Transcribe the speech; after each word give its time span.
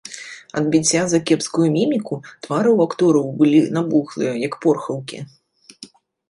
Ад 0.59 0.65
біцця 0.75 1.01
за 1.09 1.19
кепскую 1.31 1.67
міміку 1.75 2.17
твары 2.43 2.71
ў 2.73 2.79
актораў 2.87 3.27
былі 3.43 3.59
набухлыя, 3.77 4.33
як 4.47 4.59
порхаўкі. 4.65 5.23